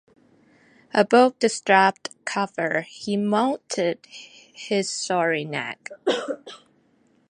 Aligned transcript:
Above 0.95 1.35
the 1.37 1.47
strapped 1.47 2.09
cover, 2.25 2.81
he 2.89 3.15
mounted 3.15 3.99
his 4.07 4.89
sorry 4.89 5.45
nag. 5.45 5.91